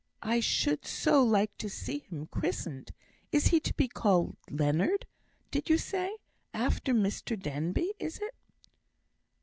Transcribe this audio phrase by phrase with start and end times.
[0.23, 2.91] I should so like to see him christened;
[3.31, 5.05] is he to be called Leonard,
[5.51, 6.17] did you say?
[6.55, 8.33] After Mr Denbigh, is it?"